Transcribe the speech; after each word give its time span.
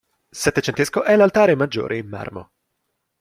Settecentesco 0.31 1.03
è 1.03 1.15
l'altare 1.15 1.53
maggiore 1.55 1.99
in 1.99 2.07
marmo. 2.07 2.53